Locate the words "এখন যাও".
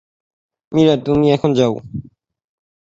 1.31-1.73